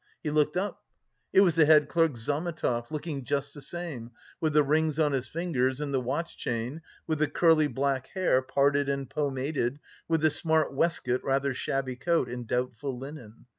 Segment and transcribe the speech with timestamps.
[0.23, 0.81] He looked up,
[1.31, 5.27] it was the head clerk Zametov, looking just the same, with the rings on his
[5.27, 9.77] fingers and the watch chain, with the curly, black hair, parted and pomaded,
[10.07, 13.45] with the smart waistcoat, rather shabby coat and doubtful linen.